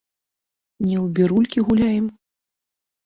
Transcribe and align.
Не 0.85 0.95
ў 1.01 1.03
бірулькі 1.19 1.67
гуляем. 1.71 2.05